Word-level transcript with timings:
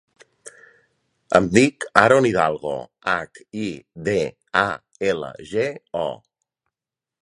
Em 1.39 1.49
dic 1.57 1.85
Haron 2.01 2.29
Hidalgo: 2.31 2.73
hac, 3.13 3.45
i, 3.69 3.71
de, 4.11 4.19
a, 4.67 4.69
ela, 5.13 5.35
ge, 5.55 5.73
o. 6.07 6.09